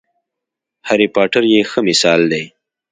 [0.87, 2.43] هرې پاټر یې ښه مثال دی.